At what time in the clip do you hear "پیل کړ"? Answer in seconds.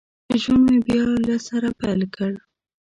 1.79-2.31